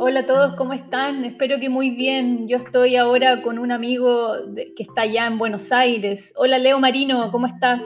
[0.00, 1.24] Hola a todos, ¿cómo están?
[1.24, 2.46] Espero que muy bien.
[2.46, 6.32] Yo estoy ahora con un amigo que está allá en Buenos Aires.
[6.36, 7.84] Hola Leo Marino, ¿cómo estás?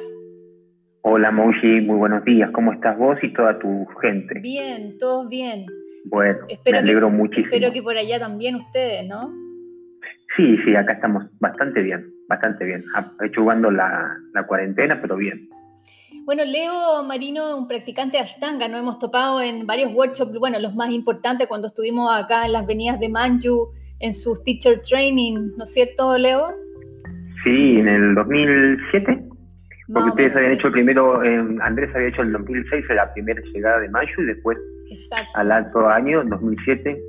[1.01, 2.51] Hola Moji, muy buenos días.
[2.53, 4.41] ¿Cómo estás vos y toda tu gente?
[4.41, 5.65] Bien, todos bien.
[6.05, 7.47] Bueno, me alegro muchísimo.
[7.47, 9.33] Espero que por allá también ustedes, ¿no?
[10.37, 12.83] Sí, sí, acá estamos bastante bien, bastante bien.
[13.35, 15.49] Jugando la, la cuarentena, pero bien.
[16.25, 20.75] Bueno, Leo Marino, un practicante de Ashtanga, nos hemos topado en varios workshops, bueno, los
[20.75, 25.65] más importantes cuando estuvimos acá en las venidas de Manju, en su teacher training, ¿no
[25.65, 26.49] es cierto, Leo?
[27.43, 29.25] Sí, en el 2007,
[29.93, 33.89] porque ustedes habían hecho primero, eh, Andrés había hecho el 2006 la primera llegada de
[33.89, 34.59] Manju y después
[35.35, 37.03] al alto año, 2007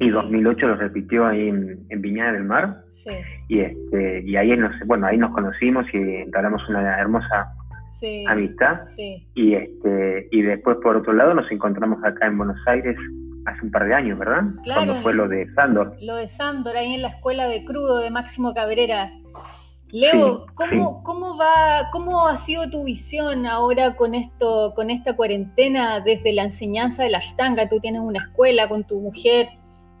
[0.00, 2.82] y 2008 lo repitió ahí en, en Viñada del Mar.
[2.90, 3.12] Sí.
[3.48, 7.52] Y, este, y ahí, nos, bueno, ahí nos conocimos y entablamos una hermosa
[8.28, 8.80] amistad.
[8.96, 12.96] Y, este, y después, por otro lado, nos encontramos acá en Buenos Aires
[13.46, 14.42] hace un par de años, ¿verdad?
[14.62, 14.84] Claro.
[14.84, 15.96] Cuando fue lo de Sándor.
[16.00, 19.10] Lo de Sándor, ahí en la escuela de crudo de Máximo Cabrera.
[19.90, 26.00] Leo, ¿cómo, ¿cómo, va, ¿cómo ha sido tu visión ahora con esto, con esta cuarentena
[26.00, 27.68] desde la enseñanza de la Ashtanga?
[27.68, 29.48] Tú tienes una escuela con tu mujer,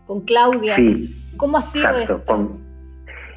[0.06, 0.76] con Claudia.
[1.36, 2.58] ¿Cómo ha sido esto?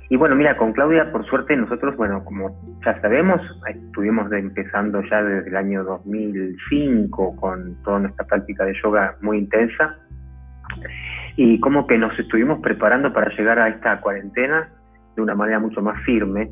[0.09, 5.23] Y bueno, mira, con Claudia, por suerte, nosotros, bueno, como ya sabemos, estuvimos empezando ya
[5.23, 9.97] desde el año 2005 con toda nuestra práctica de yoga muy intensa.
[11.37, 14.69] Y como que nos estuvimos preparando para llegar a esta cuarentena
[15.15, 16.49] de una manera mucho más firme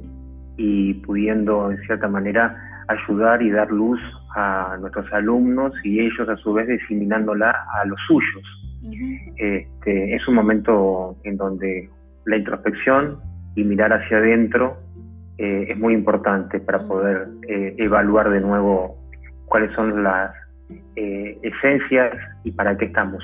[0.58, 2.58] y pudiendo, en cierta manera,
[2.88, 4.00] ayudar y dar luz
[4.36, 8.44] a nuestros alumnos y ellos, a su vez, diseminándola a los suyos.
[9.38, 11.90] este, es un momento en donde
[12.26, 13.20] la introspección
[13.56, 14.78] y mirar hacia adentro
[15.38, 16.88] eh, es muy importante para mm.
[16.88, 18.98] poder eh, evaluar de nuevo
[19.46, 20.32] cuáles son las
[20.96, 23.24] eh, esencias y para qué estamos.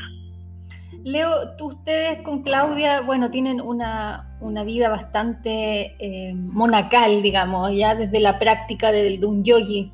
[1.03, 5.95] Leo, tú, ustedes con Claudia, bueno, tienen una, vida bastante
[6.35, 9.93] monacal, digamos, ya desde la práctica de, un yogi.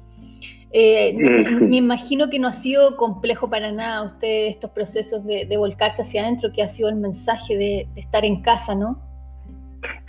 [0.74, 6.24] Me imagino que no ha sido complejo para nada usted estos procesos de, volcarse hacia
[6.24, 9.05] adentro, que ha sido el mensaje de estar en casa, ¿no?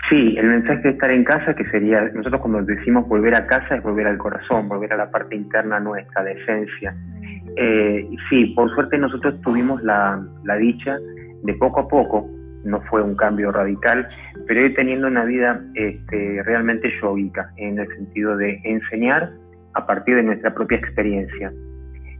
[0.09, 3.75] Sí, el mensaje de estar en casa, que sería, nosotros cuando decimos volver a casa
[3.75, 6.95] es volver al corazón, volver a la parte interna nuestra, la esencia.
[7.57, 10.23] Eh, sí, por suerte nosotros tuvimos la,
[10.61, 10.97] dicha
[11.43, 12.29] de poco a poco,
[12.65, 14.07] no fue un cambio radical,
[14.47, 19.33] pero ir teniendo una vida este, realmente yogica, en el sentido de enseñar
[19.75, 21.53] a partir de nuestra propia experiencia,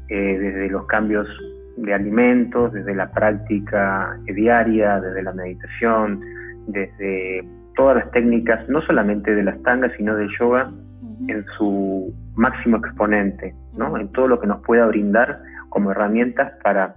[0.09, 1.29] eh, desde los cambios
[1.77, 6.21] de alimentos, desde la práctica diaria, desde la meditación,
[6.67, 7.45] desde
[7.77, 10.73] todas las técnicas, no solamente de las tangas, sino del yoga
[11.29, 13.97] en su máximo exponente, ¿no?
[13.97, 15.39] en todo lo que nos pueda brindar
[15.69, 16.95] como herramientas para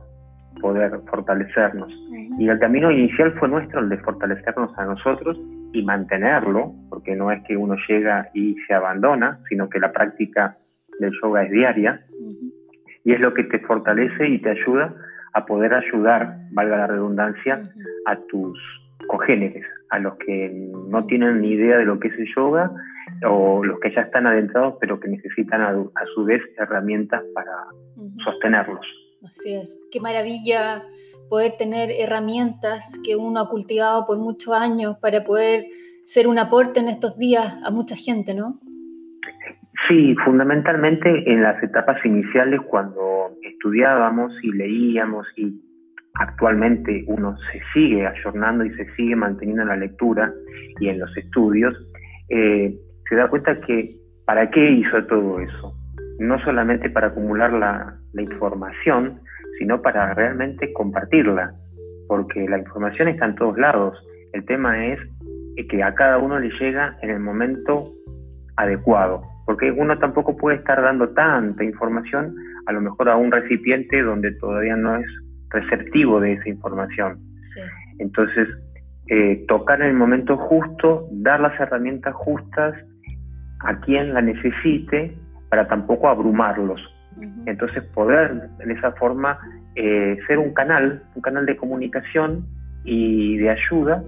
[0.62, 1.91] poder fortalecernos.
[2.38, 5.38] Y el camino inicial fue nuestro, el de fortalecernos a nosotros
[5.73, 10.57] y mantenerlo, porque no es que uno llega y se abandona, sino que la práctica
[11.00, 12.01] del yoga es diaria,
[13.03, 14.94] y es lo que te fortalece y te ayuda
[15.34, 17.62] a poder ayudar, valga la redundancia,
[18.06, 18.59] a tus
[19.07, 20.51] congéneres, a los que
[20.89, 22.72] no tienen ni idea de lo que es el yoga
[23.27, 25.75] o los que ya están adentrados pero que necesitan a,
[26.13, 27.51] su vez herramientas para
[28.23, 28.85] sostenerlos.
[29.25, 30.83] Así es, qué maravilla
[31.29, 35.66] poder tener herramientas que uno ha cultivado por muchos años para poder
[36.06, 38.59] ser un aporte en estos días a mucha gente, ¿no?
[39.88, 45.61] Sí, fundamentalmente en las etapas iniciales cuando estudiábamos y leíamos y
[46.19, 50.31] actualmente uno se sigue ayornando y se sigue manteniendo en la lectura
[50.80, 51.74] y en los estudios,
[52.30, 52.75] eh,
[53.07, 53.90] se da cuenta que
[54.25, 55.74] para qué hizo todo eso.
[56.19, 59.22] No solamente para acumular la, información,
[59.57, 61.53] sino para realmente compartirla,
[62.07, 63.97] porque la información está en todos lados.
[64.34, 65.00] El tema es
[65.69, 67.94] que a cada uno le llega en el momento
[68.57, 74.01] adecuado, porque uno tampoco puede estar dando tanta información a lo mejor a un recipiente
[74.01, 75.07] donde todavía no es
[75.50, 77.19] receptivo de esa información.
[78.00, 78.48] Entonces,
[79.07, 82.75] eh, tocar en el momento justo, dar las herramientas justas
[83.60, 85.18] a quien la necesite
[85.50, 86.81] para tampoco abrumarlos.
[87.46, 89.40] Entonces, poder en esa forma
[89.75, 92.46] eh, ser un canal, un canal de comunicación
[92.86, 94.04] y de ayuda,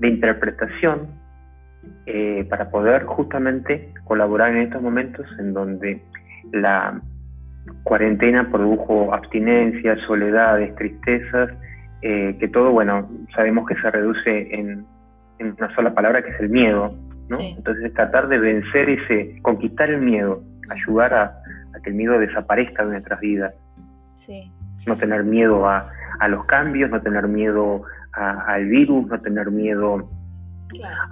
[0.00, 1.08] de interpretación,
[2.06, 6.02] eh, para poder justamente colaborar en estos momentos en donde
[6.52, 7.00] la
[7.82, 11.50] cuarentena produjo abstinencias, soledades, tristezas,
[12.02, 14.84] eh, que todo, bueno, sabemos que se reduce en,
[15.38, 16.94] una sola palabra que es el miedo,
[17.28, 17.38] ¿no?
[17.40, 21.42] Entonces tratar de vencer ese, conquistar el miedo, ayudar a,
[21.82, 23.54] que el miedo desaparezca de nuestras vidas.
[24.14, 24.50] Sí.
[24.86, 25.90] no tener miedo a,
[26.28, 30.08] los cambios, no tener miedo al virus, no tener miedo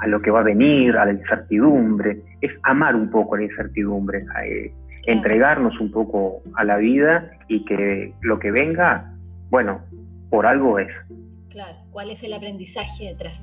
[0.00, 4.24] a lo que va a venir, a la incertidumbre, es amar un poco la incertidumbre,
[4.44, 4.72] eh,
[5.06, 9.12] entregarnos un poco a la vida y que lo que venga,
[9.50, 9.80] bueno,
[10.30, 10.90] por algo es.
[11.50, 13.34] Claro, ¿cuál es el aprendizaje detrás?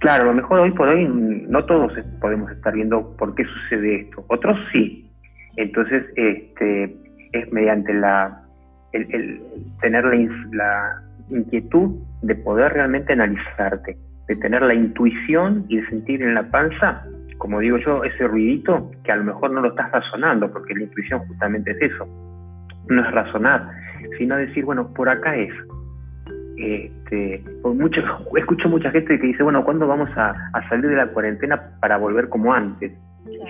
[0.00, 4.02] Claro, a lo mejor hoy por hoy no todos podemos estar viendo por qué sucede
[4.02, 5.10] esto, otros sí.
[5.56, 6.96] Entonces, este,
[7.32, 8.42] es mediante la
[8.92, 9.42] el,
[9.80, 10.14] tener la,
[10.52, 13.96] la inquietud de poder realmente analizarte,
[14.28, 17.04] de tener la intuición y de sentir en la panza,
[17.38, 20.84] como digo yo, ese ruidito que a lo mejor no lo estás razonando, porque la
[20.84, 22.06] intuición justamente es eso,
[22.88, 23.68] no es razonar,
[24.18, 25.52] sino decir, bueno, por acá es.
[26.58, 28.00] Este, por mucho,
[28.36, 30.34] escucho mucha gente que dice, bueno, ¿cuándo vamos a,
[30.68, 32.92] salir de la cuarentena para volver como antes?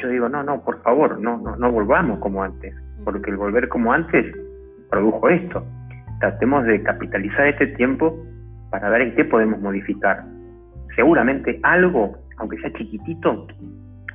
[0.02, 2.74] yo digo, no, no, por favor, no, no, no volvamos como antes,
[3.04, 4.34] porque el volver como antes
[4.90, 5.64] produjo esto.
[6.18, 8.18] Tratemos de capitalizar este tiempo
[8.70, 10.24] para ver en qué podemos modificar
[10.96, 13.46] seguramente algo, aunque sea chiquitito,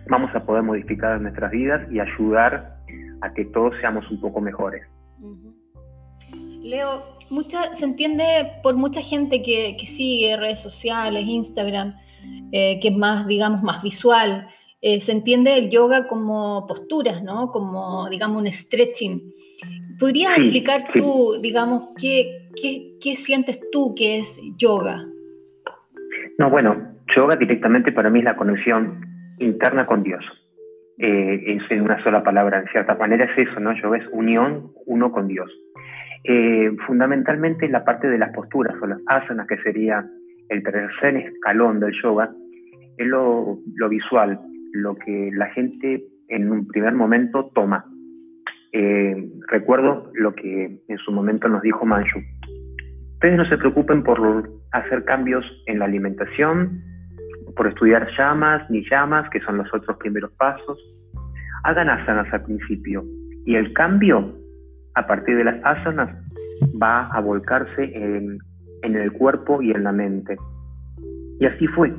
[0.10, 2.78] vamos a poder modificar nuestras vidas y ayudar
[3.22, 4.84] a que todos seamos un poco mejores.
[6.62, 8.24] Leo, mucha, se entiende
[8.62, 11.96] por mucha gente que, sigue redes sociales, Instagram,
[12.52, 14.48] eh, que es más, digamos, más visual.
[14.82, 17.52] Eh, se entiende el yoga como posturas, ¿no?
[17.52, 19.34] Como, digamos, un stretching.
[20.00, 25.06] ¿Podrías explicar tú, digamos, qué, qué, qué sientes tú que es yoga?
[26.40, 29.06] No, bueno, yoga directamente para mí es la conexión
[29.40, 30.24] interna con Dios.
[30.98, 33.74] Eh, es en una sola palabra, en cierta manera es eso, ¿no?
[33.74, 35.52] Yoga es unión uno con Dios.
[36.24, 40.06] Eh, fundamentalmente la parte de las posturas o las asanas, que sería
[40.50, 42.32] el tercer escalón del yoga,
[42.98, 43.58] es lo,
[43.90, 44.40] visual,
[44.74, 47.86] lo que la gente en un primer momento toma.
[48.74, 52.20] Eh, recuerdo lo que en su momento nos dijo Manchu.
[53.14, 56.82] Ustedes no se preocupen por hacer cambios en la alimentación,
[57.56, 60.80] por estudiar llamas ni llamas, que son los otros primeros pasos.
[61.64, 63.04] Hagan asanas al principio
[63.46, 64.36] y el cambio
[64.96, 66.10] a partir de las asanas
[66.82, 68.40] va a volcarse en,
[68.84, 70.38] el cuerpo y en la mente.
[71.40, 71.94] Y así fue.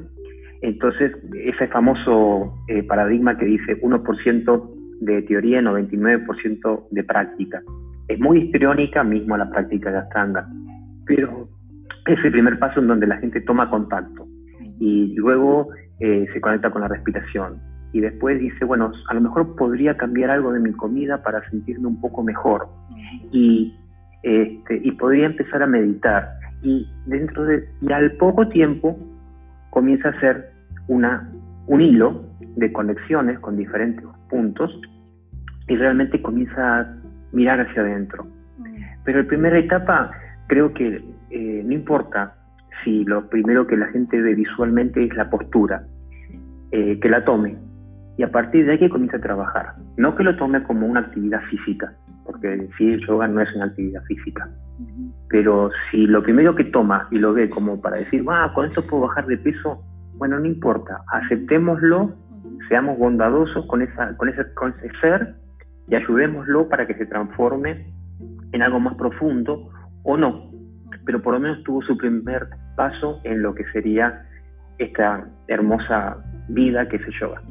[0.62, 4.70] Entonces, ese famoso eh, paradigma que dice 1%
[5.00, 7.62] de teoría, 99% de práctica.
[8.08, 10.46] Es muy histriónica mismo la práctica de Ashtanga,
[11.06, 11.48] pero
[12.06, 14.21] es el primer paso en donde la gente toma contacto
[14.82, 15.69] y luego
[16.00, 17.61] eh, se conecta con la respiración.
[17.93, 21.87] Y después dice, bueno, a lo mejor podría cambiar algo de mi comida para sentirme
[21.87, 22.67] un poco mejor.
[23.31, 23.79] Y,
[24.25, 26.31] este, y podría empezar a meditar.
[26.62, 28.99] Y dentro de, y al poco tiempo
[29.70, 30.50] comienza a ser
[30.88, 31.31] una,
[31.69, 32.25] un hilo
[32.56, 34.81] de conexiones con diferentes puntos
[35.69, 36.96] y realmente comienza a
[37.31, 38.26] mirar hacia adentro.
[39.05, 40.11] Pero la primera etapa
[40.49, 42.34] creo que eh, no importa
[42.84, 45.84] si lo primero que la gente ve visualmente es la postura,
[46.70, 47.56] eh, que la tome.
[48.17, 49.75] Y a partir de ahí que comience a trabajar.
[49.96, 51.93] No que lo tome como una actividad física,
[52.25, 54.49] porque sí, el yoga no es una actividad física.
[55.29, 58.87] Pero si lo primero que toma y lo ve como para decir, ah, con esto
[58.87, 59.82] puedo bajar de peso,
[60.14, 62.14] bueno, no importa, aceptémoslo,
[62.69, 65.34] seamos bondadosos con, esa, con, ese, con ese ser
[65.88, 67.93] y ayudémoslo para que se transforme
[68.53, 69.70] en algo más profundo
[70.05, 70.51] o no,
[71.05, 74.26] pero por lo menos tuvo su primer paso en lo que sería
[74.79, 76.17] esta hermosa
[76.48, 77.43] vida que es el yoga.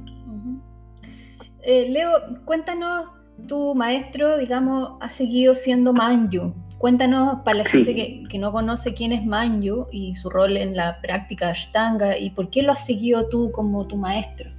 [1.64, 2.12] Eh, Leo,
[2.46, 3.10] cuéntanos,
[3.48, 6.54] tu maestro, digamos, ha seguido siendo Manju.
[6.78, 11.00] Cuéntanos para la gente que, no conoce quién es Manju y su rol en la
[11.02, 14.50] práctica Ashtanga y por qué lo has seguido tú como tu maestro.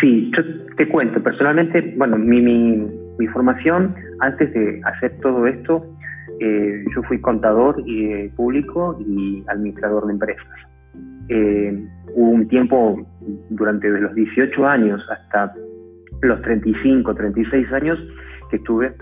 [0.00, 0.42] Sí, yo
[0.76, 5.84] te cuento, personalmente, bueno, mi, mi formación antes de hacer todo esto
[6.40, 10.46] eh, yo fui contador eh, público y administrador de empresas.
[11.28, 13.06] Eh, hubo un tiempo
[13.50, 15.54] durante los 18 años hasta
[16.22, 17.98] los 35, 36 años
[18.50, 18.94] que estuve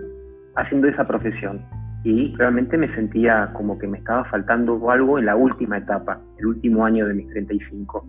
[0.56, 1.60] haciendo esa profesión
[2.02, 6.46] y realmente me sentía como que me estaba faltando algo en la última etapa, el
[6.46, 8.06] último año de mis 35.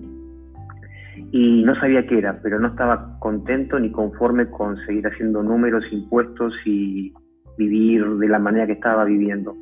[1.32, 5.84] Y no sabía qué era, pero no estaba contento ni conforme con seguir haciendo números,
[5.92, 7.12] impuestos y
[7.58, 9.56] vivir de la manera que estaba viviendo.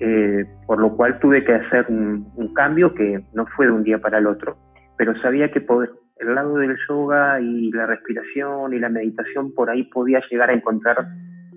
[0.00, 3.98] Eh, por lo cual tuve que hacer un, cambio que no fue de un día
[3.98, 4.56] para el otro,
[4.98, 9.70] pero sabía que por el lado del yoga y la respiración y la meditación, por
[9.70, 11.06] ahí podía llegar a encontrar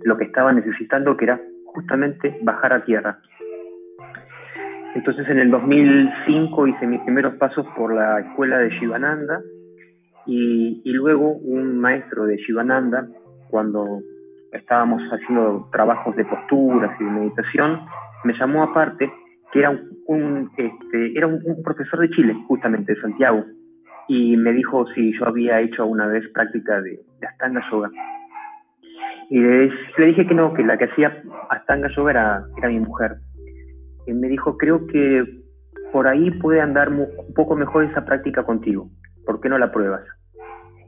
[0.04, 3.20] lo que estaba necesitando, que era justamente bajar a tierra.
[4.94, 9.42] Entonces en el 2005 hice mis primeros pasos por la escuela de Shivananda
[10.28, 13.08] y, y luego un maestro de Shivananda,
[13.50, 14.02] cuando
[14.52, 17.82] estábamos haciendo trabajos de posturas y de meditación,
[18.24, 19.12] me llamó aparte,
[19.52, 19.72] que era
[20.08, 23.44] un, este, era un, profesor de Chile, justamente de Santiago,
[24.08, 27.90] y me dijo si yo había hecho una vez práctica de, de Astanga Yoga.
[29.30, 33.18] Y le, dije que no, que la que hacía Astanga Yoga era, era mi mujer.
[34.06, 35.26] Y me dijo, creo que
[35.92, 38.90] por ahí puede andar un poco mejor esa práctica contigo.
[39.26, 40.04] ¿Por qué no la pruebas?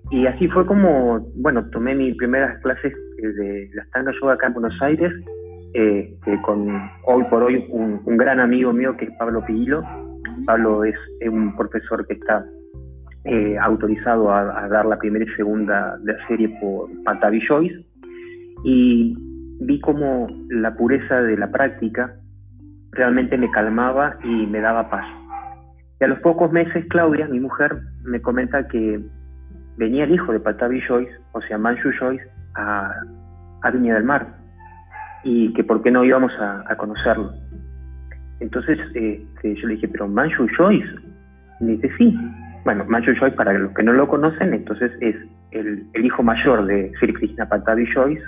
[0.10, 4.54] Y así fue como, bueno, tomé mis primeras clases de la Astanga Yoga acá en
[4.54, 5.12] Buenos Aires,
[5.74, 6.70] eh, con
[7.06, 9.84] hoy por hoy un, gran amigo mío que es Pablo Pilo.
[10.46, 10.96] Pablo es,
[11.30, 12.46] un profesor que está
[13.26, 17.86] eh, autorizado a, dar la primera y segunda de la serie por Patavi Joyce
[18.64, 19.16] y
[19.60, 22.16] vi como la pureza de la práctica
[22.92, 25.06] realmente me calmaba y me daba paz.
[26.00, 29.02] Y a los pocos meses, Claudia, mi mujer, me comenta que
[29.78, 32.92] venía el hijo de Patavi Joyce, o sea, Manchu Joyce, a,
[33.62, 34.28] a, Viña del Mar
[35.24, 37.32] y que por qué no íbamos a, conocerlo.
[38.40, 40.88] Entonces este, yo le dije, pero Manchu Joyce,
[41.60, 42.18] me dice, sí.
[42.64, 45.16] Bueno, Manchu Joyce, para los que no lo conocen, entonces es
[45.52, 48.24] el, hijo mayor de Sri Krishna Patavi Joyce,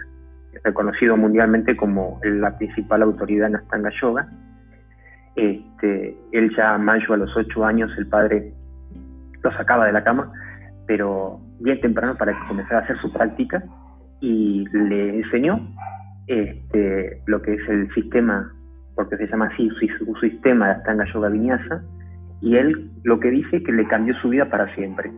[0.63, 4.27] reconocido mundialmente como la principal autoridad en Astanga Yoga.
[5.36, 8.53] Este, él ya Manchu a los ocho años, el padre
[9.41, 10.32] lo sacaba de la cama,
[10.89, 13.63] pero bien temprano para que comenzara a hacer su práctica
[14.22, 15.60] y le enseñó
[16.25, 18.51] este, lo que es el sistema,
[18.96, 19.69] porque se llama así,
[20.00, 21.84] su, sistema de Astanga Yoga Vinyasa,
[22.41, 25.12] y él lo que dice que le cambió su vida para siempre.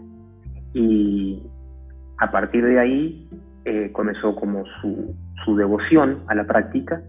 [0.73, 1.41] Y
[2.17, 3.29] a partir de ahí
[3.63, 7.01] eh, comenzó como su, su, devoción a la práctica.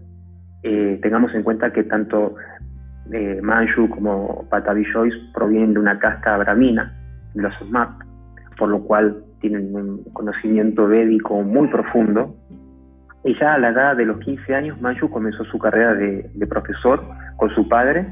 [0.63, 2.35] Eh, tengamos en cuenta que tanto
[3.11, 6.97] eh, Manju como Patavi Joyce provienen de una casta brahmina,
[7.35, 8.12] los Smart,
[8.57, 12.35] por lo cual tienen un conocimiento védico muy profundo.
[13.25, 17.03] Y ya a la edad de los 15 años, Manju comenzó su carrera de, profesor
[17.37, 18.05] con su padre,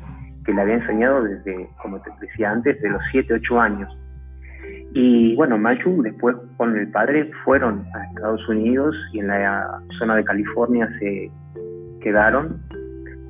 [0.46, 3.98] que le había enseñado desde, como te decía antes, de los 7, 8 años.
[4.94, 10.16] Y bueno, Manchu después con el padre fueron a Estados Unidos y en la zona
[10.16, 11.32] de California se
[12.02, 12.62] quedaron.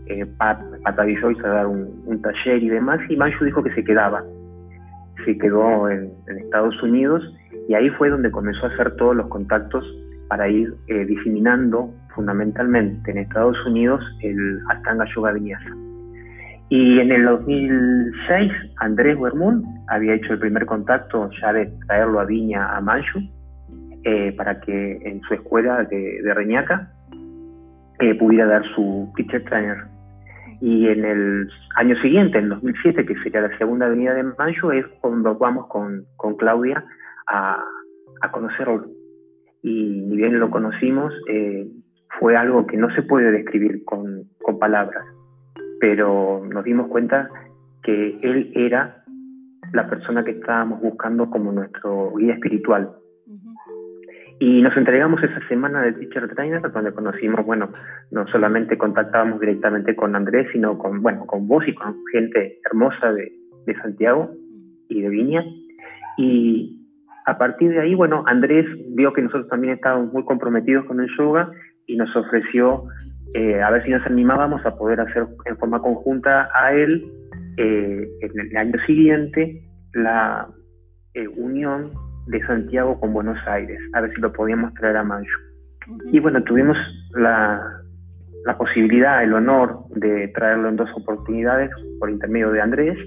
[0.07, 4.23] Eh, Pat, Pat a dar un, taller y demás, y Manchu dijo que se quedaba.
[5.25, 7.23] Se quedó en, Estados Unidos
[7.67, 9.85] y ahí fue donde comenzó a hacer todos los contactos
[10.27, 15.75] para ir eh, diseminando fundamentalmente en Estados Unidos el Astanga Yoga Vinyasa.
[16.69, 22.25] Y en el 2006, Andrés Huermún había hecho el primer contacto ya de traerlo a
[22.25, 23.19] Viña, a Manchu,
[24.05, 26.89] eh, para que en su escuela de, Reñaca
[27.99, 29.90] eh, pudiera dar su teacher trainer.
[30.61, 34.85] Y en el año siguiente, en 2007, que sería la segunda venida de Manchu, es
[35.01, 36.05] cuando vamos con,
[36.37, 36.85] Claudia
[37.27, 37.63] a,
[38.31, 38.85] conocerlo.
[39.63, 41.67] Y ni bien lo conocimos, eh,
[42.19, 45.03] fue algo que no se puede describir con, con palabras
[45.81, 47.27] pero nos dimos cuenta
[47.81, 49.03] que él era
[49.73, 52.91] la persona que estábamos buscando como nuestro guía espiritual.
[54.41, 57.69] Y nos entregamos esa semana de Teacher Trainer, donde conocimos, bueno,
[58.09, 63.13] no solamente contactábamos directamente con Andrés, sino con, bueno, con vos y con gente hermosa
[63.13, 63.31] de,
[63.67, 64.31] de Santiago
[64.89, 65.45] y de Viña.
[66.17, 66.87] Y
[67.27, 71.09] a partir de ahí, bueno, Andrés vio que nosotros también estábamos muy comprometidos con el
[71.15, 71.51] yoga
[71.85, 72.85] y nos ofreció
[73.35, 77.05] eh, a ver si nos animábamos a poder hacer en forma conjunta a él
[77.57, 79.61] eh, en el año siguiente
[79.93, 80.47] la
[81.13, 81.91] eh, unión
[82.27, 85.37] de Santiago con Buenos Aires, a ver si lo podíamos traer a Manchu.
[86.11, 86.77] Y bueno, tuvimos
[87.15, 87.61] la,
[88.45, 92.97] la, posibilidad, el honor de traerlo en dos oportunidades por intermedio de Andrés.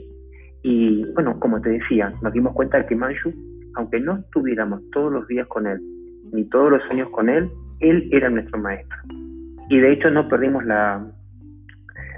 [0.63, 3.33] Y bueno, como te decía, nos dimos cuenta de que Manchu,
[3.75, 5.81] aunque no estuviéramos todos los días con él,
[6.33, 8.99] ni todos los años con él, él era nuestro maestro
[9.69, 11.05] y de hecho no perdimos la,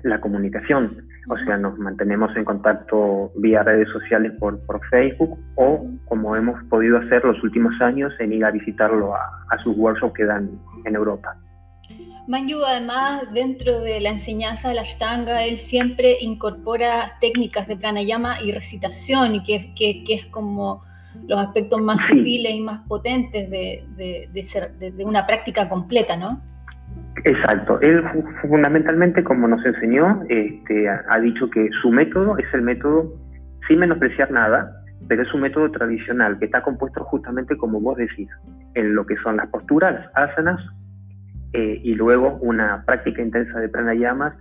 [0.02, 5.86] la comunicación, o sea, nos mantenemos en contacto vía redes sociales por, por Facebook o
[6.04, 10.14] como hemos podido hacer los últimos años en ir a visitarlo a, a sus workshops
[10.14, 10.50] que dan
[10.84, 11.36] en Europa.
[12.28, 18.42] Manju, además, dentro de la enseñanza de la Ashtanga, él siempre incorpora técnicas de pranayama
[18.42, 20.82] y recitación, y que, que, que es como
[21.28, 26.16] los aspectos más sutiles y más potentes de, de, de, ser, de una práctica completa,
[26.16, 26.40] ¿no?
[27.24, 27.80] Exacto.
[27.80, 28.02] Él
[28.42, 33.12] fundamentalmente, como nos enseñó, este, ha dicho que su método es el método
[33.66, 34.70] sin menospreciar nada,
[35.08, 38.28] pero es un método tradicional que está compuesto justamente como vos decís,
[38.74, 40.60] en lo que son las posturas, asanas,
[41.52, 44.34] eh, y luego una práctica intensa de pranayamas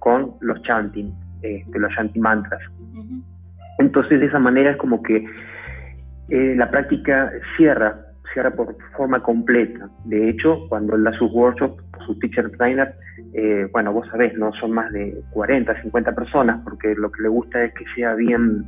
[0.00, 2.60] con los chanting, este, los chanting mantras.
[3.78, 5.24] Entonces de esa manera es como que
[6.28, 9.88] eh, la práctica cierra cierra por forma completa.
[10.04, 12.94] De hecho, cuando él da sus workshops, sus teacher trainer,
[13.34, 17.28] eh, bueno, vos sabés, no son más de 40, 50 personas, porque lo que le
[17.28, 18.66] gusta es que sea bien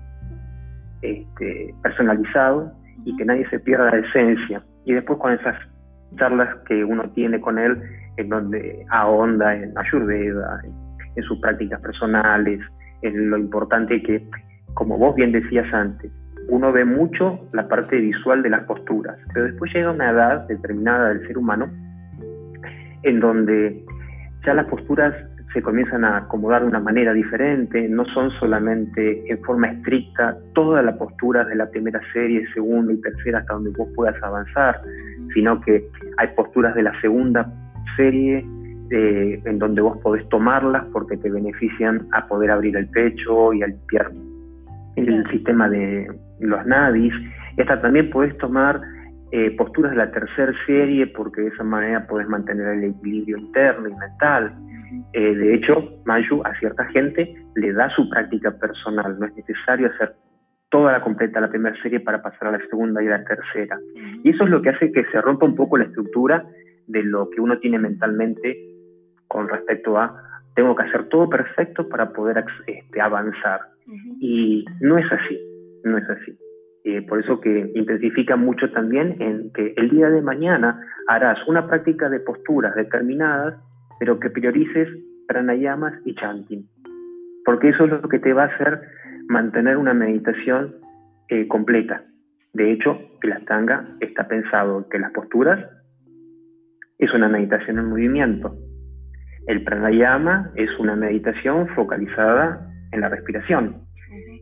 [1.03, 2.73] este, personalizado
[3.05, 4.63] y que nadie se pierda la esencia.
[4.85, 5.57] Y después con esas
[6.17, 7.81] charlas que uno tiene con él,
[8.17, 10.61] en donde ahonda en Ayurveda,
[11.15, 12.61] en sus prácticas personales,
[13.03, 14.29] en lo importante que,
[14.75, 16.11] como vos bien decías antes,
[16.51, 21.11] uno ve mucho la parte visual de las posturas, pero después llega una edad determinada
[21.11, 21.71] del ser humano
[23.03, 23.85] en donde
[24.45, 25.15] ya las posturas
[25.53, 30.85] se comienzan a acomodar de una manera diferente, no son solamente en forma estricta todas
[30.85, 34.81] las posturas de la primera serie, segunda y tercera hasta donde vos puedas avanzar,
[35.35, 35.85] sino que
[36.19, 37.53] hay posturas de la segunda
[37.97, 38.45] serie
[38.91, 43.63] eh, en donde vos podés tomarlas porque te benefician a poder abrir el pecho y
[43.63, 44.11] a limpiar
[44.97, 46.09] el sistema de
[46.41, 47.13] los nadis.
[47.57, 48.81] Y hasta también podés tomar
[49.33, 53.89] eh, posturas de la tercera serie porque de esa manera podés mantener el equilibrio interno
[53.89, 54.53] y mental.
[55.13, 59.89] Eh, de hecho, Mayu a cierta gente le da su práctica personal, no es necesario
[59.89, 60.15] hacer
[60.69, 63.79] toda la completa la primera serie para pasar a la segunda y la tercera.
[64.23, 66.45] Y eso es lo que hace que se rompa un poco la estructura
[66.87, 68.57] de lo que uno tiene mentalmente
[69.29, 70.17] con respecto a
[70.55, 73.61] tengo que hacer todo perfecto para poder este, avanzar.
[74.21, 75.39] Y no es así,
[75.85, 76.39] no es así.
[76.85, 81.67] Eh, por eso que intensifica mucho también en que el día de mañana harás una
[81.67, 83.55] práctica de posturas determinadas,
[83.99, 84.89] pero que priorices
[85.29, 86.67] pranayamas y chanting.
[87.45, 88.81] Porque eso es lo que te va a hacer
[89.29, 90.77] mantener una meditación
[91.29, 92.03] eh, completa.
[92.55, 95.61] De hecho, el Astanga está pensado que las posturas
[96.99, 98.57] es una meditación en movimiento.
[99.47, 103.83] El pranayama es una meditación focalizada en la respiración.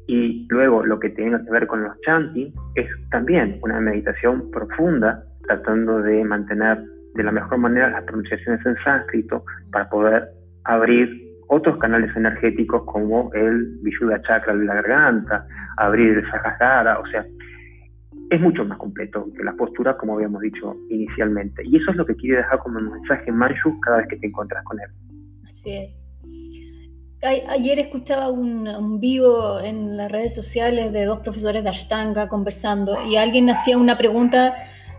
[0.08, 5.22] Y luego lo que tiene que ver con los chanting es también una meditación profunda,
[5.46, 6.82] tratando de mantener
[7.14, 10.28] de la mejor manera las pronunciaciones en sánscrito para poder
[10.64, 11.10] abrir
[11.48, 17.26] otros canales energéticos como el Vishuddha Chakra de la garganta, abrir el Sahasrara, o sea,
[18.30, 21.62] es mucho más completo que la postura, como habíamos dicho inicialmente.
[21.66, 24.64] Y eso es lo que quiere dejar como mensaje Manchu cada vez que te encuentras
[24.64, 24.88] con él.
[25.46, 26.08] Así es
[27.22, 33.16] ayer escuchaba un, vivo en las redes sociales de dos profesores de Ashtanga conversando y
[33.16, 34.54] alguien hacía una pregunta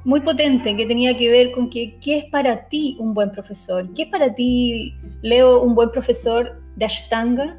[0.06, 3.94] muy potente que tenía que ver con que, qué es para ti un buen profesor.
[3.94, 7.58] ¿Qué es para ti, Leo, un buen profesor de Ashtanga?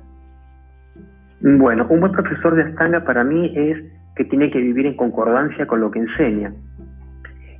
[1.41, 3.79] Bueno, un buen profesor de Ashtanga para mí es
[4.17, 6.53] que tiene que vivir en concordancia con lo que enseña.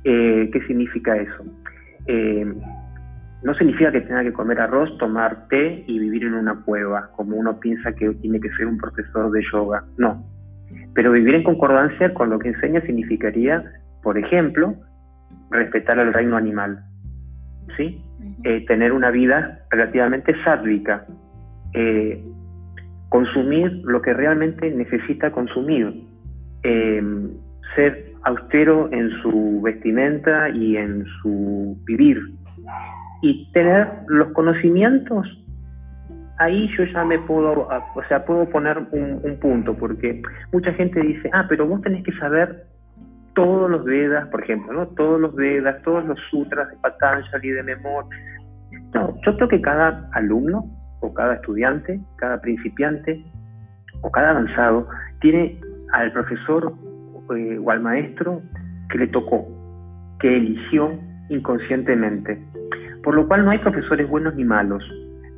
[0.03, 1.43] Eh, ¿Qué significa eso?
[2.07, 2.45] Eh,
[3.43, 7.35] no significa que tenga que comer arroz, tomar té y vivir en una cueva, como
[7.35, 9.83] uno piensa que tiene que ser un profesor de yoga.
[9.97, 10.23] No.
[10.93, 13.63] Pero vivir en concordancia con lo que enseña significaría,
[14.03, 14.75] por ejemplo,
[15.49, 16.83] respetar el reino animal.
[17.77, 18.03] ¿sí?
[18.43, 21.05] Eh, tener una vida relativamente sádvica.
[21.73, 22.23] Eh,
[23.09, 26.03] consumir lo que realmente necesita consumir.
[26.63, 27.01] Eh,
[27.75, 32.21] ser austero en su vestimenta y en su vivir
[33.21, 35.27] y tener los conocimientos,
[36.39, 41.29] ahí yo ya me puedo, o sea, puedo poner un, punto, porque mucha gente dice,
[41.33, 42.65] ah, pero vos tenés que saber
[43.35, 44.87] todos los Vedas, por ejemplo, ¿no?
[44.87, 48.09] Todos los Vedas, todos los sutras de Patanjali, de memoria.
[48.93, 50.65] No, yo creo que cada alumno,
[51.01, 53.23] o cada estudiante, cada principiante,
[54.01, 54.87] o cada avanzado,
[55.21, 55.59] tiene
[55.93, 56.73] al profesor
[57.35, 58.41] eh, o al maestro
[58.89, 59.47] que le tocó,
[60.19, 60.91] que eligió
[61.29, 62.41] inconscientemente.
[63.03, 64.83] Por lo cual no hay profesores buenos ni malos,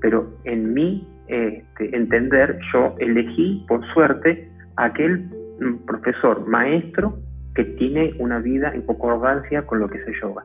[0.02, 7.18] pero en mi este, entender yo elegí por suerte aquel mm, profesor maestro
[7.56, 10.44] que tiene una vida en concordancia con lo que se yoga.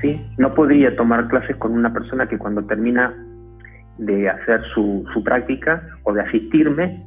[0.00, 0.24] ¿Sí?
[0.38, 3.14] No podría tomar clases con una persona que cuando termina
[3.98, 7.04] de hacer su, práctica o de asistirme,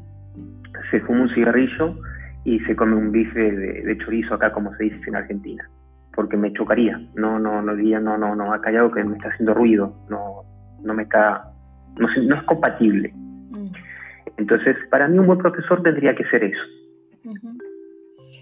[0.92, 1.96] se fuma un cigarrillo
[2.44, 5.68] y se come un bife de chorizo acá como se dice en Argentina
[6.16, 7.00] porque me chocaría.
[7.16, 10.44] No, no, no diría, no, no, no, ha callado que me está haciendo ruido, no,
[10.84, 11.52] no me está,
[11.98, 13.12] no, no es compatible.
[13.14, 13.68] Mm.
[14.38, 16.62] Entonces, para mí un buen profesor tendría que ser eso.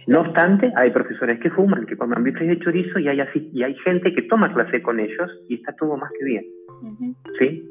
[0.08, 3.64] No obstante, hay profesores que fuman, que comen bifes de chorizo y hay, así, y
[3.64, 6.46] hay gente que toma clase con ellos y está todo más que bien.
[7.38, 7.70] ¿Sí?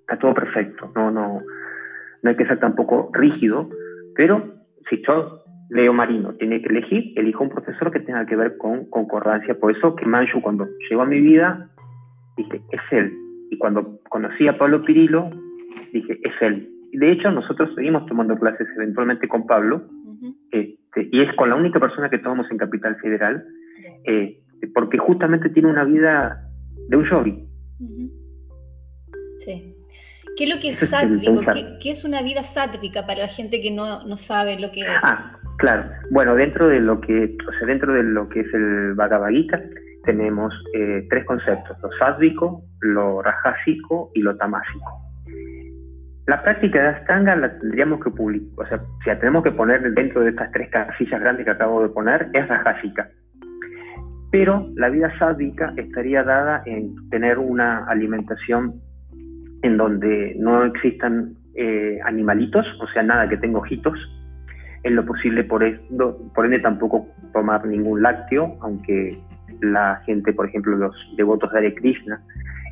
[0.00, 0.92] Está todo perfecto.
[0.94, 1.42] No, no,
[2.22, 3.68] no hay que ser tampoco rígido,
[4.14, 4.54] pero
[4.88, 5.41] si yo
[5.72, 9.58] Leo Marino tiene que elegir, elijo un profesor que tenga que ver con concordancia.
[9.58, 11.70] Por eso que Manchu cuando llegó a mi vida,
[12.36, 13.12] dije, es él.
[13.50, 15.30] Y cuando conocí a Pablo Pirillo,
[15.92, 16.68] dije, es él.
[16.92, 19.82] Y de hecho, nosotros seguimos tomando clases eventualmente con Pablo,
[20.50, 23.44] este, y es con la única persona que tomamos en Capital Federal.
[24.04, 24.38] eh,
[24.74, 26.48] porque justamente tiene una vida
[26.88, 27.48] de un yogi.
[29.38, 29.74] Sí.
[30.36, 31.40] ¿Qué es lo que es sátvico?
[31.80, 34.86] ¿Qué, es una vida sátvica para la gente que no, sabe lo que es?
[35.02, 35.90] Ah, claro.
[36.10, 39.30] Bueno, dentro de lo que, o sea, dentro de lo que es el Bhagavad
[40.04, 44.90] tenemos eh, tres conceptos, lo sádvico, lo rajásico y lo tamásico.
[46.26, 49.92] La práctica de Astanga la tendríamos que publicar, o sea, si la tenemos que poner
[49.92, 53.08] dentro de estas tres casillas grandes que acabo de poner, es rajásica.
[54.30, 58.80] Pero la vida sádvica estaría dada en tener una alimentación
[59.62, 63.98] en donde no existan eh, animalitos, o sea, nada que tenga ojitos,
[64.84, 65.64] en lo posible por,
[66.34, 69.18] por ende tampoco tomar ningún lácteo, aunque
[69.60, 72.20] la gente, por ejemplo, los devotos de Hare Krishna,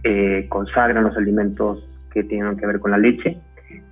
[0.02, 3.38] eh, consagran los alimentos que tienen que ver con la leche,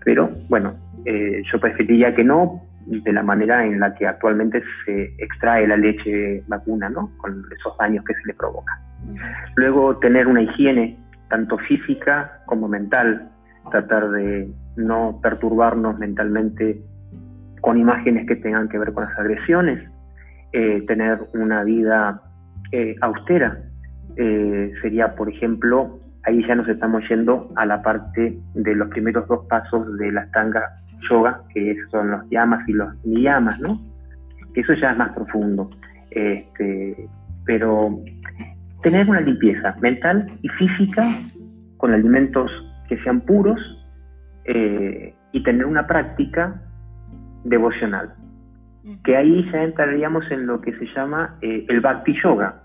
[0.04, 5.12] pero bueno, eh, yo preferiría que no, de la manera en la que actualmente se
[5.18, 7.10] extrae la leche vacuna, ¿no?
[7.18, 8.80] Con esos daños que se le provoca.
[9.56, 13.30] Luego, tener una higiene, tanto física como mental,
[13.70, 16.80] tratar de no perturbarnos mentalmente
[17.68, 19.86] con imágenes que tengan que ver con las agresiones,
[20.54, 22.22] eh, tener una vida
[22.72, 23.58] eh, austera.
[24.16, 29.28] Eh, sería, por ejemplo, ahí ya nos estamos yendo a la parte de los primeros
[29.28, 30.62] dos pasos de la tanga
[31.10, 33.78] yoga, que son los yamas y los niyamas, ¿no?
[34.54, 35.68] Eso ya es más profundo.
[36.10, 37.06] Este,
[37.44, 38.00] pero
[38.82, 41.06] tener una limpieza mental y física
[41.76, 42.50] con alimentos
[42.88, 43.60] que sean puros
[45.32, 46.62] y tener una práctica
[47.48, 48.14] devocional
[49.04, 52.62] que ahí ya entraríamos en lo que se llama eh, el Bhakti Yoga,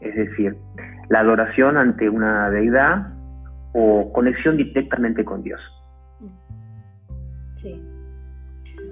[0.00, 0.56] es decir,
[1.08, 3.12] la adoración ante una deidad
[3.72, 5.60] o conexión directamente con Dios.
[7.56, 7.80] Sí.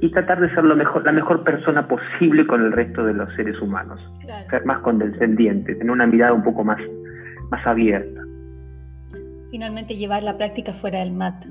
[0.00, 3.34] Y tratar de ser lo mejor, la mejor persona posible con el resto de los
[3.34, 4.00] seres humanos.
[4.48, 6.78] Ser más condescendiente, tener una mirada un poco más,
[7.50, 8.20] más abierta.
[9.50, 11.44] Finalmente llevar la práctica fuera del mat.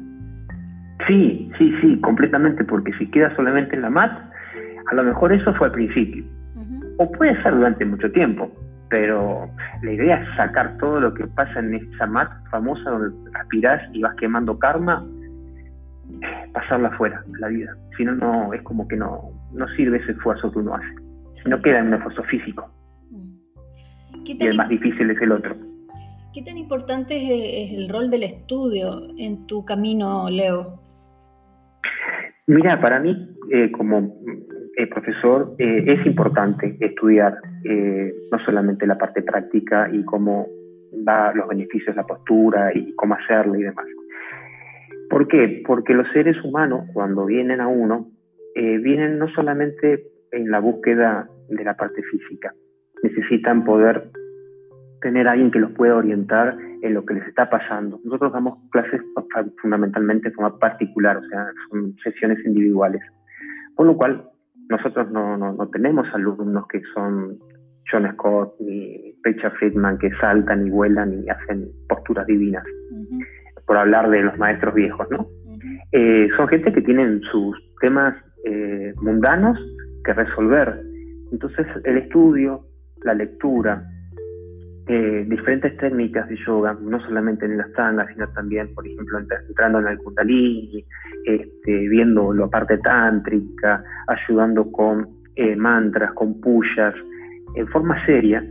[1.07, 4.11] Sí, sí, sí, completamente, porque si queda solamente en la mat,
[4.91, 6.23] a lo mejor eso fue al principio.
[6.97, 8.51] O puede ser durante mucho tiempo.
[8.89, 9.47] Pero
[9.83, 14.01] la idea es sacar todo lo que pasa en esa mat famosa donde aspirás y
[14.01, 15.05] vas quemando karma,
[16.53, 17.75] pasarla afuera, la vida.
[17.95, 20.95] Si no, no, es como que no, no sirve ese esfuerzo que uno hace.
[21.45, 22.69] No queda en un esfuerzo físico.
[23.11, 23.35] Mm.
[24.25, 25.55] Y el más difícil es el otro.
[26.33, 30.78] ¿Qué tan importante es el rol del estudio en tu camino, Leo?
[32.49, 33.15] Mira, para mí,
[33.51, 34.23] eh, como
[34.75, 37.37] eh, profesor, eh, es importante estudiar
[38.31, 40.47] no solamente la parte práctica y cómo
[40.91, 43.85] da los beneficios la postura y cómo hacerla y demás.
[45.11, 45.61] ¿Por qué?
[45.63, 48.09] Porque los seres humanos, cuando vienen a uno,
[48.55, 52.55] vienen no solamente en la búsqueda de la parte física,
[53.03, 54.09] necesitan poder
[55.01, 57.99] tener a alguien que los pueda orientar en lo que les está pasando.
[58.03, 59.01] Nosotros damos clases
[59.61, 63.01] fundamentalmente de forma particular, o sea, son sesiones individuales.
[63.75, 64.23] Con lo cual,
[64.69, 67.37] nosotros no, no, tenemos alumnos que son
[67.91, 72.63] John Scott ni Richard Friedman que saltan y vuelan y hacen posturas divinas,
[73.65, 75.27] por hablar de los maestros viejos, ¿no?
[75.91, 78.15] Eh, son gente que tienen sus temas
[78.45, 79.57] eh, mundanos
[80.05, 80.81] que resolver.
[81.31, 82.63] Entonces el estudio,
[83.03, 83.83] la lectura,
[84.91, 89.81] eh, diferentes técnicas de yoga, no solamente en las tangas, sino también, por ejemplo, entrando
[89.81, 90.83] en el kundalini,
[91.25, 96.95] este, viendo la parte tántrica, ayudando con eh, mantras, con puyas,
[97.53, 98.43] en forma seria,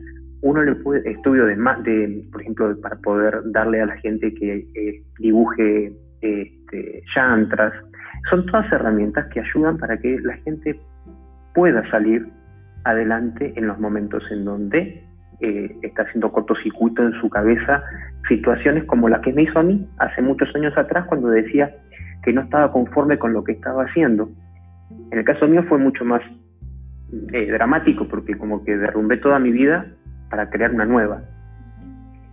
[0.42, 5.02] uno le puede, estudio de, de por ejemplo, para poder darle a la gente que
[5.18, 7.02] dibuje este,
[8.30, 10.78] son todas herramientas que ayudan para que la gente
[11.52, 12.28] pueda salir
[12.84, 15.07] adelante en los momentos en donde
[15.40, 17.82] eh, está haciendo cortocircuito en su cabeza
[18.28, 21.74] situaciones como la que me hizo a mí hace muchos años atrás cuando decía
[22.22, 24.28] que no estaba conforme con lo que estaba haciendo.
[25.10, 26.22] En el caso mío fue mucho más
[27.32, 29.86] eh, dramático porque como que derrumbé toda mi vida
[30.30, 31.22] para crear una nueva.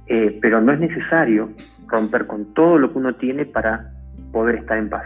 [0.07, 1.49] Eh, pero no es necesario
[1.87, 3.91] romper con todo lo que uno tiene para
[4.31, 5.05] poder estar en paz.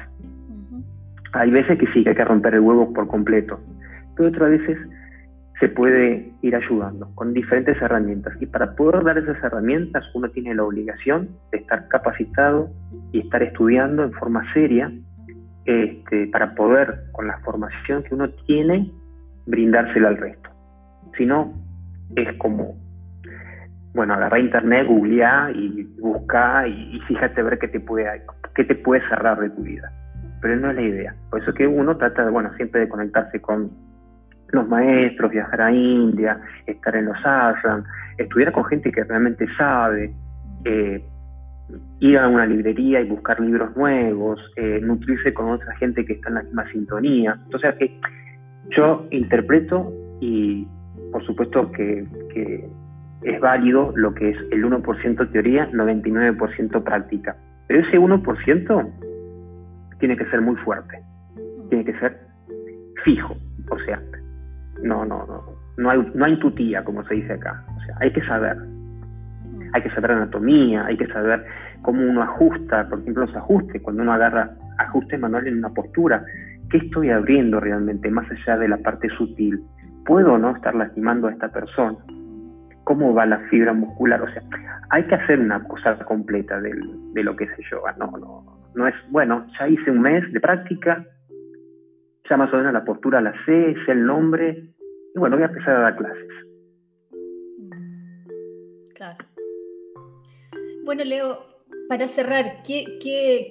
[1.34, 3.60] Hay veces que sí, que hay que romper el huevo por completo,
[4.16, 4.78] pero otras veces
[5.60, 8.34] se puede ir ayudando con diferentes herramientas.
[8.42, 12.70] Y para poder dar esas herramientas uno tiene la obligación de estar capacitado
[13.12, 14.92] y estar estudiando en forma seria
[15.66, 18.90] este, para poder, con la formación que uno tiene,
[19.46, 20.50] brindársela al resto.
[21.18, 21.54] Si no,
[22.16, 22.78] es como,
[23.94, 28.08] bueno, agarrar internet, googlear y buscar y, fíjate a ver qué te, puede,
[28.56, 29.92] qué te puede cerrar de tu vida.
[30.42, 31.16] Pero no es la idea.
[31.30, 33.89] Por eso que uno trata, bueno, siempre de conectarse con
[34.52, 37.84] los maestros, viajar a India, estar en los ashram,
[38.18, 40.14] estudiar con gente que realmente sabe,
[40.66, 41.04] eh,
[42.00, 46.30] ir a una librería y buscar libros nuevos, eh, nutrirse con otra gente que está
[46.30, 47.38] en la misma sintonía.
[47.46, 48.00] Entonces, que
[48.76, 50.68] yo interpreto y
[51.12, 52.06] por supuesto que,
[53.22, 57.36] es válido lo que es el 1% teoría, 99% práctica.
[57.68, 58.92] Pero ese 1%
[60.00, 61.02] tiene que ser muy fuerte,
[61.70, 62.18] tiene que ser
[63.04, 63.36] fijo,
[63.70, 64.02] o sea,
[64.84, 65.44] no, no, no,
[65.78, 68.58] no hay, no hay tutía, como se dice acá, o sea, hay que saber,
[69.74, 71.46] hay que saber anatomía, hay que saber
[71.82, 76.24] cómo uno ajusta, por ejemplo, los ajustes, cuando uno agarra ajuste manual en una postura,
[76.70, 79.62] ¿qué estoy abriendo realmente más allá de la parte sutil?
[80.06, 81.98] ¿Puedo o no estar lastimando a esta persona?
[82.86, 84.22] ¿Cómo va la fibra muscular?
[84.22, 84.42] O sea,
[84.90, 86.74] hay que hacer una cosa completa de,
[87.14, 87.96] de lo que es el yoga.
[88.00, 88.44] No, no,
[88.76, 91.06] no es, bueno, ya hice un mes de práctica,
[92.30, 94.70] ya más o menos la postura la sé, sé el nombre,
[95.16, 96.28] y bueno, voy a empezar a dar clases.
[98.96, 99.26] Claro.
[100.86, 101.40] Bueno, Leo,
[101.88, 103.50] para cerrar, ¿qué, qué,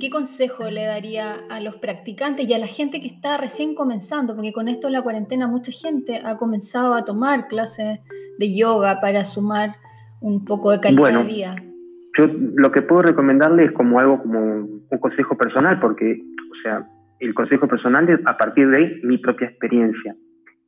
[0.00, 4.34] qué, consejo le daría a los practicantes y a la gente que está recién comenzando?
[4.34, 7.98] Porque con esto en la cuarentena mucha gente ha comenzado a tomar clases
[8.38, 9.70] de yoga para sumar
[10.20, 11.56] un poco de calidad de vida.
[12.16, 16.86] Yo lo que puedo recomendarle es como algo como un consejo personal, porque, o sea,
[17.20, 20.16] el consejo personal es a partir de mi propia experiencia.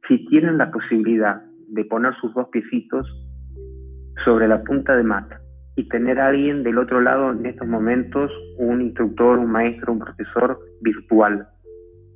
[0.06, 3.06] Si tienen la posibilidad de poner sus dos piecitos
[4.24, 5.40] sobre la punta de mata
[5.76, 10.00] y tener a alguien del otro lado en estos momentos, un instructor, un maestro, un
[10.00, 11.46] profesor virtual.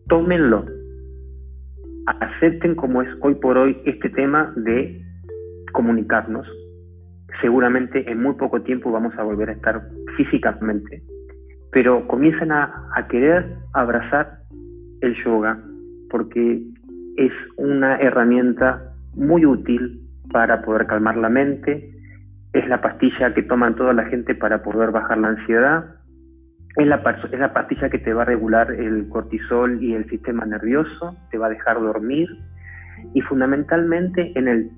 [0.09, 0.66] Tómenlo.
[2.20, 5.01] Acepten como es hoy por hoy este tema de
[5.72, 6.46] comunicarnos.
[7.40, 9.83] Seguramente en muy poco tiempo vamos a volver a estar
[10.16, 11.03] físicamente,
[11.72, 14.38] pero comiencen a, querer abrazar
[15.00, 15.59] el yoga
[16.11, 16.62] porque
[17.16, 20.00] es una herramienta muy útil
[20.33, 21.90] para poder calmar la mente,
[22.52, 25.85] es la pastilla que toman toda la gente para poder bajar la ansiedad,
[26.76, 30.44] es la, es la pastilla que te va a regular el cortisol y el sistema
[30.44, 32.29] nervioso, te va a dejar dormir
[33.14, 34.70] y fundamentalmente en el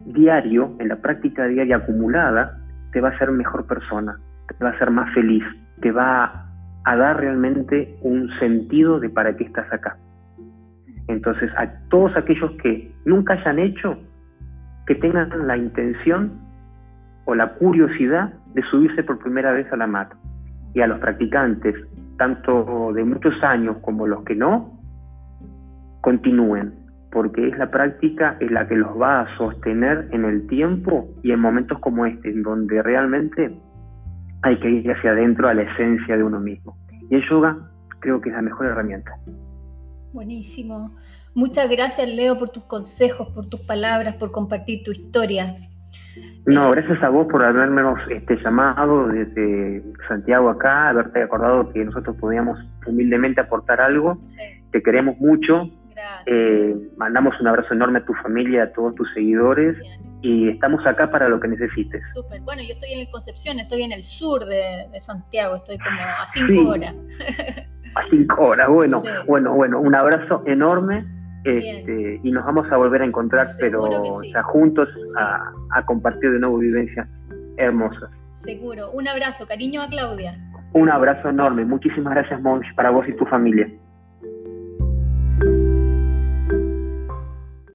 [0.00, 2.58] diario, en la práctica diaria acumulada,
[2.92, 5.44] te va a hacer mejor persona, te va a hacer más feliz,
[5.80, 6.46] te va
[6.84, 9.96] a dar realmente un sentido de para qué estás acá.
[11.08, 13.98] Entonces, a todos aquellos que nunca hayan hecho,
[14.86, 16.32] que tengan la intención
[17.24, 20.16] o la curiosidad de subirse por primera vez a la mata.
[20.74, 21.74] Y a los practicantes,
[22.18, 24.78] tanto de muchos años como los que no,
[26.00, 26.74] continúen,
[27.10, 31.32] porque es la práctica es la que los va a sostener en el tiempo y
[31.32, 33.58] en momentos como este, en donde realmente
[34.42, 36.76] hay que ir hacia adentro a la esencia de uno mismo.
[37.10, 37.56] Y el yoga
[38.00, 39.12] creo que es la mejor herramienta.
[40.12, 40.96] Buenísimo.
[41.34, 45.54] Muchas gracias, Leo, por tus consejos, por tus palabras, por compartir tu historia.
[46.46, 52.16] No, gracias a vos por haberme este, llamado desde Santiago acá, haberte acordado que nosotros
[52.16, 54.18] podíamos humildemente aportar algo.
[54.72, 55.70] Te queremos mucho.
[56.26, 59.76] Eh, mandamos un abrazo enorme a tu familia, a todos tus seguidores
[60.20, 62.12] y estamos acá para lo que necesites.
[62.12, 62.40] Súper.
[62.42, 66.70] Bueno, yo estoy en Concepción, estoy en el sur de, Santiago, estoy como a cinco
[66.70, 66.94] horas.
[67.94, 71.04] a cinco horas, bueno, bueno, bueno, un abrazo enorme
[71.44, 76.58] este, y nos vamos a volver a encontrar, pero ya juntos a, compartir de nuevo
[76.58, 77.08] vivencias
[77.56, 78.10] hermosas.
[78.34, 78.90] Seguro.
[78.92, 80.36] Un abrazo, cariño a Claudia.
[80.72, 81.64] Un abrazo enorme.
[81.64, 83.68] Muchísimas gracias, Monch, para vos y tu familia.